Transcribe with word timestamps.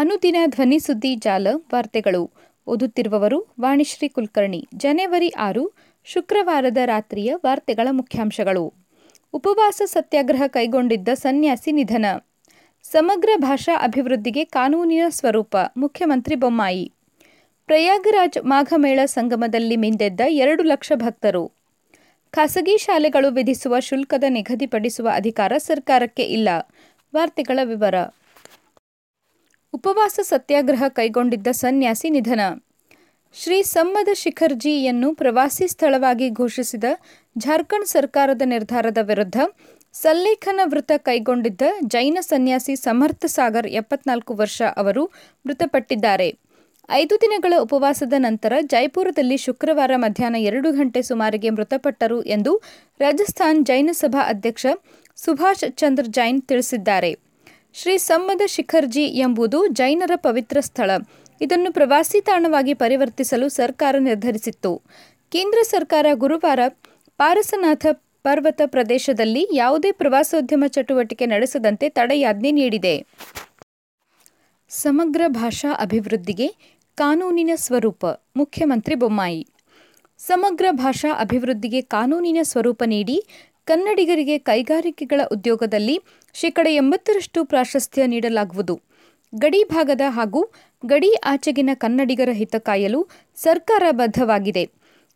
ಅನುದಿನ 0.00 0.36
ಧ್ವನಿ 0.46 0.78
ಸುದ್ದಿ 0.78 1.14
ಜಾಲ 1.14 1.46
ವಾರ್ತೆಗಳು. 1.54 2.30
ಓದುತ್ತಿರುವವರು 2.66 3.54
ವಾಣಿಶ್ರೀ 3.60 4.08
ಕುಲಕರ್ಣಿ. 4.08 4.68
ಜನವರಿ 4.74 5.28
ಆರು, 5.28 5.72
ಶುಕ್ರವಾರದ 6.04 6.76
ರಾತ್ರಿಯ 6.84 7.34
ವಾರ್ತೆಗಳ 7.34 7.88
ಮುಖ್ಯಾಂಶಗಳು. 7.90 8.74
ಉಪವಾಸ 9.32 9.82
ಸತ್ಯಾಗ್ರಹ 9.84 10.42
ಕೈಗೊಂಡಿದ್ದ 10.46 11.08
ಸನ್ಯಾಸಿ 11.14 11.72
ನಿಧನ. 11.72 12.04
ಸಮಗ್ರ 12.82 13.28
ಭಾಷಾ 13.36 13.82
ಅಭಿವೃದ್ಧಿಗೆ 13.82 14.44
ಕಾನೂನಿನ 14.44 15.02
ಸ್ವರೂಪ, 15.08 15.56
ಮುಖ್ಯಮಂತ್ರಿ 15.76 16.34
ಬೊಮ್ಮಾಯಿ. 16.34 16.92
ಪ್ರಯಾಗರಾಜ್ 17.66 18.44
ಮಾಘಮೇಳ 18.44 19.00
ಸಂಗಮದಲ್ಲಿ 19.04 19.76
ಮಿಂದೆದ್ದ 19.76 20.20
ಎರಡು 20.28 20.62
ಲಕ್ಷ 20.62 20.92
ಭಕ್ತರು. 20.94 21.52
ಖಾಸಗಿ 22.30 22.78
ಶಾಲೆಗಳು 22.78 23.30
ವಿಧಿಸುವ 23.30 23.80
ಶುಲ್ಕದ 23.80 24.24
ನಿಗದಿಪಡಿಸುವ 24.28 25.08
ಅಧಿಕಾರ 25.12 25.52
ಸರ್ಕಾರಕ್ಕೆ 25.56 26.22
ಇಲ್ಲ. 26.22 26.48
ವಾರ್ತೆಗಳ 27.14 27.58
ವಿವರ. 27.64 27.94
ಉಪವಾಸ 29.72 30.20
ಸತ್ಯಾಗ್ರಹ 30.22 30.84
ಕೈಗೊಂಡಿದ್ದ 30.88 31.48
ಸನ್ಯಾಸಿ 31.52 32.10
ನಿಧನ. 32.10 32.40
ಶ್ರೀ 33.34 33.62
ಸಮ್ಮದ 33.62 34.08
ಶಿಖರ್ಜಿಯನ್ನು 34.14 35.14
ಪ್ರವಾಸಿ 35.14 35.66
ಸ್ಥಳವಾಗಿ 35.68 36.30
ಘೋಷಿಸಿದ 36.30 36.84
ಜಾರ್ಖಂಡ್ 37.36 37.86
ಸರ್ಕಾರದ 37.86 38.42
ನಿರ್ಧಾರದ 38.44 38.98
ವಿರುದ್ಧ 39.02 39.38
ಸಲ್ಲೇಖನ 39.94 40.60
ವೃತ 40.64 40.90
ಕೈಗೊಂಡಿದ್ದ 40.96 41.62
ಜೈನ 41.86 42.18
ಸನ್ಯಾಸಿ 42.20 42.76
ಸಮರ್ಥ 42.76 43.24
ಸಾಗರ್ 43.26 43.66
ಎಪ್ಪತ್ನಾಲ್ಕು 43.66 44.34
ವರ್ಷ 44.34 44.62
ಅವರು 44.76 45.04
ಮೃತಪಟ್ಟಿದ್ದಾರೆ. 45.44 46.28
ಐದು 46.90 47.16
ದಿನಗಳ 47.16 47.54
ಉಪವಾಸದ 47.60 48.12
ನಂತರ 48.18 48.52
ಜೈಪುರದಲ್ಲಿ 48.60 49.36
ಶುಕ್ರವಾರ 49.36 49.92
ಮಧ್ಯಾಹ್ನ 49.96 50.38
ಎರಡು 50.50 50.70
ಗಂಟೆ 50.72 51.02
ಸುಮಾರಿಗೆ 51.02 51.50
ಮೃತಪಟ್ಟರು 51.50 52.22
ಎಂದು 52.36 52.54
ರಾಜಸ್ಥಾನ್ 53.00 53.64
ಜೈನ 53.64 53.90
ಸಭಾ 53.92 54.22
ಅಧ್ಯಕ್ಷ 54.34 54.66
ಸುಭಾಷ್ 55.16 55.66
ಚಂದ್ರ 55.76 56.04
ಜೈನ್ 56.08 56.42
ತಿಳಿಸಿದ್ದಾರೆ. 56.42 57.29
ಶ್ರೀ 57.72 57.98
ಸಮ್ಮದ 57.98 58.40
ಶಿಖರ್ಜಿ 58.46 59.04
ಎಂಬುದು 59.04 59.66
ಜೈನರ 59.66 60.10
ಪವಿತ್ರ 60.16 60.60
ಸ್ಥಳ. 60.60 60.90
ಇದನ್ನು 61.40 61.72
ಪ್ರವಾಸಿ 61.72 62.20
ತಾಣವಾಗಿ 62.20 62.74
ಪರಿವರ್ತಿಸಲು 62.74 63.48
ಸರ್ಕಾರ 63.48 63.94
ನಿರ್ಧರಿಸಿತ್ತು. 63.98 64.82
ಕೇಂದ್ರ 65.28 65.58
ಸರ್ಕಾರ 65.62 66.06
ಗುರುವಾರ 66.14 66.60
ಪಾರಸನಾಥ 67.18 67.86
ಪರ್ವತ 68.22 68.60
ಪ್ರದೇಶದಲ್ಲಿ 68.66 69.48
ಯಾವುದೇ 69.52 69.92
ಪ್ರವಾಸೋದ್ಯಮ 69.92 70.64
ಚಟುವಟಿಕೆ 70.68 71.26
ನಡೆಸದಂತೆ 71.26 71.88
ತಡೆಯಾಜ್ಞೆ 71.88 72.50
ನೀಡಿದೆ. 72.50 73.06
ಸಮಗ್ರ 74.68 75.22
ಭಾಷಾ 75.26 75.74
ಅಭಿವೃದ್ಧಿಗೆ 75.80 76.48
ಕಾನೂನಿನ 76.94 77.50
ಸ್ವರೂಪ, 77.54 78.06
ಮುಖ್ಯಮಂತ್ರಿ 78.36 78.94
ಬೊಮ್ಮಾಯಿ. 78.94 79.46
ಸಮಗ್ರ 80.18 80.66
ಭಾಷಾ 80.70 81.20
ಅಭಿವೃದ್ಧಿಗೆ 81.20 81.80
ಕಾನೂನಿನ 81.82 82.38
ಸ್ವರೂಪ 82.42 82.82
ನೀಡಿ 82.86 83.24
ಕನ್ನಡಿಗರಿಗೆ 83.70 84.38
ಕೈಗಾರಿಕೆಗಳ 84.38 85.20
ಉದ್ಯೋಗದಲ್ಲಿ 85.32 86.00
ಶೇಕಡ 86.34 86.66
ಎಂಬತ್ತರಷ್ಟು 86.70 87.44
ಪ್ರಾಶಸ್ತ್ಯ 87.44 88.06
ನೀಡಲಾಗುವುದು. 88.06 88.80
ಗಡಿ 89.34 89.64
ಭಾಗದ 89.64 90.00
ಹಾಗೂ 90.08 90.50
ಗಡಿ 90.86 91.14
ಆಚೆಗಿನ 91.14 91.70
ಕನ್ನಡಿಗರ 91.74 92.28
ಹಿತ 92.32 92.56
ಕಾಯಲು 92.56 93.08
ಸರ್ಕಾರ 93.34 93.82
ಬದ್ಧವಾಗಿದೆ. 93.90 94.70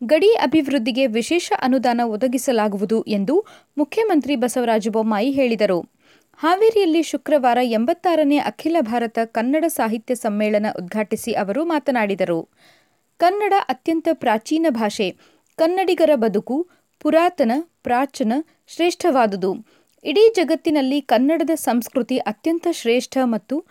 ಗಡಿ 0.05 0.27
ಅಭಿವೃದ್ಧಿಗೆ 0.27 1.07
ವಿಶೇಷ 1.07 1.53
ಅನುದಾನ 1.63 2.01
ಒದಗಿಸಲಾಗುವುದು 2.05 3.03
ಎಂದು 3.03 3.45
ಮುಖ್ಯಮಂತ್ರಿ 3.79 4.37
ಬಸವರಾಜ 4.37 4.89
ಬೊಮ್ಮಾಯಿ 4.89 5.31
ಹೇಳಿದರು. 5.31 5.81
ಹಾವೇರಿಯಲ್ಲಿ 6.39 7.03
ಶುಕ್ರವಾರ 7.03 7.59
ಎಂಬತ್ತಾರನೇ 7.63 8.39
ಅಖಿಲ 8.39 8.77
ಭಾರತ 8.81 9.19
ಕನ್ನಡ 9.25 9.65
ಸಾಹಿತ್ಯ 9.69 10.15
ಸಮ್ಮೇಳನ 10.15 10.67
ಉದ್ಘಾಟಿಸಿ 10.77 11.33
ಅವರು 11.33 11.65
ಮಾತನಾಡಿದರು. 11.65 12.49
ಕನ್ನಡ 13.17 13.53
ಅತ್ಯಂತ 13.59 14.09
ಪ್ರಾಚೀನ 14.13 14.67
ಭಾಷೆ. 14.71 15.17
ಕನ್ನಡಿಗರ 15.57 16.11
ಬದುಕು 16.15 16.69
ಪುರಾತನ, 17.00 17.53
ಪ್ರಾಚೀನ, 17.83 18.33
ಶ್ರೇಷ್ಠವಾದುದು. 18.69 19.50
ಇಡೀ 20.05 20.24
ಜಗತ್ತಿನಲ್ಲಿ 20.35 21.01
ಕನ್ನಡದ 21.01 21.51
ಸಂಸ್ಕೃತಿ 21.55 22.19
ಅತ್ಯಂತ 22.19 22.67
ಶ್ರೇಷ್ಠ 22.73 23.19
ಮತ್ತು 23.24 23.64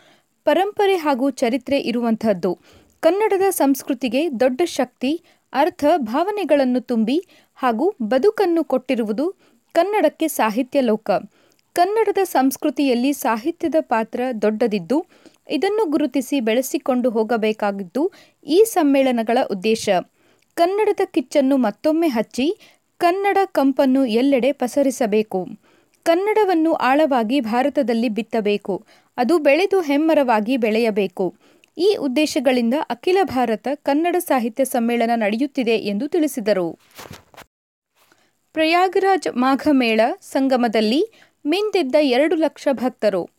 ಪರಂಪರೆ 0.46 0.96
ಹಾಗೂ 0.96 1.30
ಚರಿತ್ರೆ 1.30 1.80
ಇರುವಂತಹದ್ದು. 1.80 2.59
ಕನ್ನಡದ 3.00 3.48
ಸಂಸ್ಕೃತಿಗೆ 3.50 4.22
ದೊಡ್ಡ 4.40 4.62
ಶಕ್ತಿ, 4.66 5.12
ಅರ್ಥ, 5.53 5.84
ಭಾವನೆಗಳನ್ನು 5.98 6.81
ತುಂಬಿ 6.81 7.18
ಹಾಗೂ 7.56 7.96
ಬದುಕನ್ನು 8.03 8.64
ಕೊಟ್ಟಿರುವುದು 8.64 9.25
ಕನ್ನಡಕ್ಕೆ 9.75 10.28
ಸಾಹಿತ್ಯ 10.28 10.81
ಲೋಕ. 10.81 11.12
ಕನ್ನಡದ 11.75 12.22
ಸಂಸ್ಕೃತಿಯಲ್ಲಿ 12.24 13.14
ಸಾಹಿತ್ಯದ 13.14 13.75
ಪಾತ್ರ 13.81 14.22
ದೊಡ್ಡದಿದ್ದು, 14.42 14.98
ಇದನ್ನು 15.50 15.86
ಗುರುತಿಸಿ 15.86 16.40
ಬೆಳೆಸಿಕೊಂಡು 16.40 17.09
ಹೋಗಬೇಕಾಗಿದ್ದು 17.09 18.12
ಈ 18.48 18.64
ಸಮ್ಮೇಳನಗಳ 18.68 19.38
ಉದ್ದೇಶ. 19.52 19.90
ಕನ್ನಡದ 20.56 21.00
ಕಿಚ್ಚನ್ನು 21.06 21.58
ಮತ್ತೊಮ್ಮೆ 21.58 22.08
ಹಚ್ಚಿ 22.08 22.48
ಕನ್ನಡ 23.03 23.38
ಕಂಪನ್ನು 23.46 24.06
ಎಲ್ಲೆಡೆ 24.06 24.52
ಪಸರಿಸಬೇಕು. 24.52 25.47
ಕನ್ನಡವನ್ನು 26.03 26.74
ಆಳವಾಗಿ 26.74 27.40
ಭಾರತದಲ್ಲಿ 27.40 28.09
ಬಿತ್ತಬೇಕು. 28.09 28.86
ಅದು 29.18 29.38
ಬೆಳೆದು 29.38 29.81
ಹೆಮ್ಮರವಾಗಿ 29.81 30.58
ಬೆಳೆಯಬೇಕು. 30.58 31.36
ಈ 31.78 31.97
ಉದ್ದೇಶಗಳಿಂದ 32.00 32.74
ಅಖಿಲ 32.90 33.18
ಭಾರತ 33.24 33.68
ಕನ್ನಡ 33.75 34.16
ಸಾಹಿತ್ಯ 34.19 34.66
ಸಮ್ಮೇಳನ 34.66 35.12
ನಡೆಯುತ್ತಿದೆ 35.16 35.72
ಎಂದು 35.72 36.08
ತಿಳಿಸಿದರು. 36.08 36.80
ಪ್ರಯಾಗರಾಜ್ 38.53 39.28
ಮಾಘಮೇಳ 39.36 40.02
ಸಂಗಮದಲ್ಲಿ 40.22 41.06
ಮಿಂದೆದ್ದ 41.46 41.96
ಎರಡು 42.02 42.36
ಲಕ್ಷ 42.36 42.68
ಭಕ್ತರು. 42.72 43.30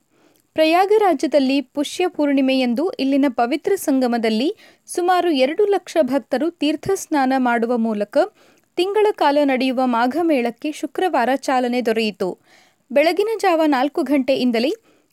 ಪ್ರಯಾಗರಾಜ್ಯದಲ್ಲಿ 0.55 1.61
ಪುಷ್ಯ 1.61 2.09
ಪೂರ್ಣಿಮೆಯಂದು 2.09 2.91
ಇಲ್ಲಿನ 2.91 3.25
ಪವಿತ್ರ 3.29 3.73
ಸಂಗಮದಲ್ಲಿ 3.75 4.57
ಸುಮಾರು 4.87 5.31
ಎರಡು 5.31 5.67
ಲಕ್ಷ 5.67 5.97
ಭಕ್ತರು 6.03 6.51
ತೀರ್ಥ 6.51 6.91
ಸ್ನಾನ 6.95 7.33
ಮಾಡುವ 7.37 7.77
ಮೂಲಕ 7.77 8.19
ತಿಂಗಳ 8.77 9.07
ಕಾಲ 9.13 9.39
ನಡೆಯುವ 9.45 9.81
ಮಾಘ 9.87 10.17
ಮೇಳಕ್ಕೆ 10.23 10.73
ಶುಕ್ರವಾರ 10.73 11.31
ಚಾಲನೆ 11.37 11.81
ದೊರೆಯಿತು. 11.81 12.29
ಬೆಳಗಿನ 12.91 13.29
ಜಾವ 13.41 13.63
ನಾಲ್ಕು 13.67 14.03
ಗಂಟೆಯಿಂದಲೇ 14.03 14.73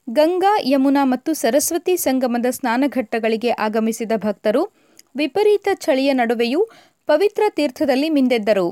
ಗಂಗಾ, 0.09 0.53
ಯಮುನಾ 0.63 1.03
ಮತ್ತು 1.03 1.33
ಸರಸ್ವತಿ 1.33 1.97
ಸಂಗಮದ 1.97 2.45
ಸ್ನಾನಘಟ್ಟಗಳಿಗೆ 2.49 3.49
ಆಗಮಿಸಿದ 3.49 4.11
ಭಕ್ತರು 4.15 4.63
ವಿಪರೀತ 5.15 5.67
ಚಳಿಯ 5.73 6.13
ನಡುವೆಯೂ 6.13 6.61
ಪವಿತ್ರ 7.07 7.43
ತೀರ್ಥದಲ್ಲಿ 7.49 8.09
ಮಿಂದೆದ್ದರು. 8.09 8.67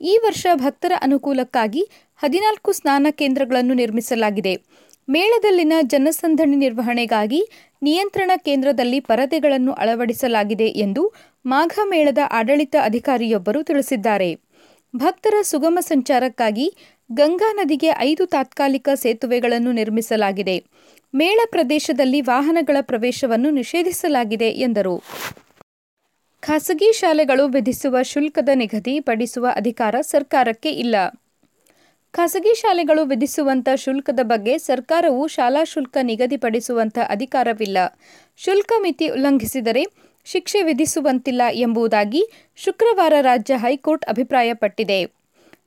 ಈ 0.00 0.18
ವರ್ಷ 0.24 0.46
ಭಕ್ತರ 0.54 0.92
ಅನುಕೂಲಕ್ಕಾಗಿ 1.02 1.82
ಹದಿನಾಲ್ಕು 2.16 2.72
ಸ್ನಾನ 2.72 3.06
ಕೇಂದ್ರಗಳನ್ನು 3.10 3.74
ನಿರ್ಮಿಸಲಾಗಿದೆ. 3.74 4.54
ಮೇಳದಲ್ಲಿನ 5.08 5.72
ಜನಸಂದಣಿ 5.82 6.56
ನಿರ್ವಹಣೆಗಾಗಿ 6.56 7.40
ನಿಯಂತ್ರಣ 7.82 8.30
ಕೇಂದ್ರದಲ್ಲಿ 8.36 9.00
ಪರದೆಗಳನ್ನು 9.00 9.72
ಅಳವಡಿಸಲಾಗಿದೆ 9.72 10.68
ಎಂದು 10.68 11.02
ಮಾಘಮೇಳದ 11.46 12.18
ಆಡಳಿತ 12.30 12.76
ಅಧಿಕಾರಿಯೊಬ್ಬರು 12.82 13.62
ತಿಳಿಸಿದ್ದಾರೆ. 13.62 14.36
ಭಕ್ತರ 14.96 15.34
ಸುಗಮ 15.42 15.78
ಸಂಚಾರಕ್ಕಾಗಿ 15.80 16.74
ಗಂಗಾ 17.12 17.52
ನದಿಗೆ 17.52 17.90
ಐದು 17.98 18.26
ತಾತ್ಕಾಲಿಕ 18.26 18.88
ಸೇತುವೆಗಳನ್ನು 18.94 19.72
ನಿರ್ಮಿಸಲಾಗಿದೆ. 19.72 20.64
ಮೇಳ 21.14 21.40
ಪ್ರದೇಶದಲ್ಲಿ 21.50 22.20
ವಾಹನಗಳ 22.20 22.76
ಪ್ರವೇಶವನ್ನು 22.80 23.50
ನಿಷೇಧಿಸಲಾಗಿದೆ 23.50 24.48
ಎಂದರು. 24.48 25.02
ಖಾಸಗಿ 26.40 26.92
ಶಾಲೆಗಳು 26.92 27.48
ವಿಧಿಸುವ 27.48 28.02
ಶುಲ್ಕದ 28.02 28.48
ನಿಗದಿ 28.54 29.00
ಪಡಿಸುವ 29.00 29.46
ಅಧಿಕಾರ 29.56 30.00
ಸರ್ಕಾರಕ್ಕೆ 30.00 30.70
ಇಲ್ಲ. 30.70 30.94
ಖಾಸಗಿ 32.10 32.54
ಶಾಲೆಗಳು 32.54 33.04
ವಿಧಿಸುವಂಥ 33.04 33.68
ಶುಲ್ಕದ 33.74 34.20
ಬಗ್ಗೆ 34.22 34.58
ಸರ್ಕಾರವು 34.58 35.26
ಶಾಲಾ 35.26 35.64
ಶುಲ್ಕ 35.64 35.96
ನಿಗದಿಪಡಿಸುವಂಥ 36.02 36.98
ಅಧಿಕಾರವಿಲ್ಲ. 37.08 37.78
ಶುಲ್ಕ 38.36 38.72
ಮಿತಿ 38.82 39.08
ಉಲ್ಲಂಘಿಸಿದರೆ 39.08 39.86
ಶಿಕ್ಷೆ 40.32 40.62
ವಿಧಿಸುವಂತಿಲ್ಲ 40.62 41.42
ಎಂಬುದಾಗಿ 41.52 42.22
ಶುಕ್ರವಾರ 42.56 43.14
ರಾಜ್ಯ 43.20 43.54
ಹೈಕೋರ್ಟ್ 43.56 44.04
ಅಭಿಪ್ರಾಯಪಟ್ಟಿದೆ. 44.04 44.98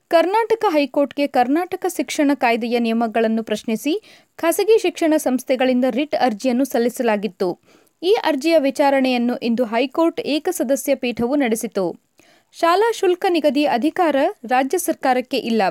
ಕರ್ನಾಟಕ 0.09 0.66
ಹೈಕೋರ್ಟ್ಗೆ 0.69 1.27
ಕರ್ನಾಟಕ 1.27 1.85
ಶಿಕ್ಷಣ 1.95 2.31
ಕಾಯ್ದೆಯ 2.33 2.79
ನಿಯಮಗಳನ್ನು 2.79 3.44
ಪ್ರಶ್ನಿಸಿ 3.44 3.94
ಖಾಸಗಿ 4.35 4.77
ಶಿಕ್ಷಣ 4.81 5.13
ಸಂಸ್ಥೆಗಳಿಂದ 5.17 5.85
ರಿಟ್ 5.89 6.16
ಅರ್ಜಿಯನ್ನು 6.16 6.66
ಸಲ್ಲಿಸಲಾಗಿತ್ತು. 6.66 7.59
ಈ 8.03 8.16
ಅರ್ಜಿಯ 8.23 8.57
ವಿಚಾರಣೆಯನ್ನು 8.57 9.38
ಇಂದು 9.38 9.66
ಹೈಕೋರ್ಟ್ 9.66 10.22
ಏಕಸದಸ್ಯ 10.35 10.96
ಪೀಠವು 10.96 11.35
ನಡೆಸಿತು. 11.35 11.85
ಶಾಲಾ 12.53 12.91
ಶುಲ್ಕ 12.91 13.25
ನಿಗದಿ 13.29 13.66
ಅಧಿಕಾರ 13.66 14.16
ರಾಜ್ಯ 14.49 14.78
ಸರ್ಕಾರಕ್ಕೆ 14.78 15.37
ಇಲ್ಲ. 15.37 15.61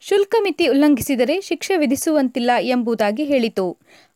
ಶುಲ್ಕ 0.00 0.34
ಮಿತಿ 0.42 0.66
ಉಲ್ಲಂಘಿಸಿದರೆ 0.66 1.40
ಶಿಕ್ಷೆ 1.40 1.76
ವಿಧಿಸುವಂತಿಲ್ಲ 1.76 2.50
ಎಂಬುದಾಗಿ 2.60 3.24
ಹೇಳಿತು. 3.24 3.66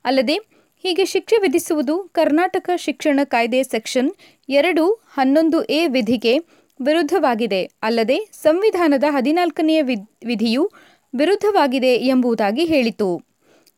ಅಲ್ಲದೆ 0.04 0.55
ಹೀಗೆ 0.82 1.04
ಶಿಕ್ಷೆ 1.04 1.36
ವಿಧಿಸುವುದು 1.36 1.94
ಕರ್ನಾಟಕ 2.12 2.70
ಶಿಕ್ಷಣ 2.76 3.20
ಕಾಯ್ದೆ 3.24 3.62
ಸೆಕ್ಷನ್ 3.62 4.10
ಎರಡು 4.48 4.84
ಹನ್ನೊಂದು 4.92 5.62
ಎ 5.62 5.86
ವಿಧಿಗೆ 5.86 6.38
ವಿರುದ್ಧವಾಗಿದೆ. 6.80 7.70
ಅಲ್ಲದೆ 7.82 8.18
ಸಂವಿಧಾನದ 8.32 9.04
ಹದಿನಾಲ್ಕನೆಯ 9.10 9.82
ವಿಧಿಯು 10.26 10.70
ವಿರುದ್ಧವಾಗಿದೆ 11.16 11.92
ಎಂಬುದಾಗಿ 11.94 12.64
ಹೇಳಿತು. 12.64 13.22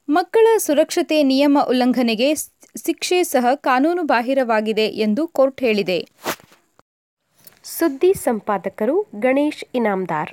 ಮಕ್ಕಳ 0.09 0.47
ಸುರಕ್ಷತೆ 0.59 1.23
ನಿಯಮ 1.23 1.59
ಉಲ್ಲಂಘನೆಗೆ 1.69 2.35
ಶಿಕ್ಷೆ 2.35 3.23
ಸಹ 3.23 3.47
ಕಾನೂನು 3.55 4.03
ಬಾಹಿರವಾಗಿದೆ 4.03 4.87
ಎಂದು 5.05 5.27
ಕೋರ್ಟ್ 5.27 5.61
ಹೇಳಿದೆ. 5.61 5.99
ಸುದ್ದಿ 7.65 8.15
ಸಂಪಾದಕರು 8.15 9.07
ಗಣೇಶ್ 9.21 9.65
ಇನಾಮ್ದಾರ್. 9.75 10.33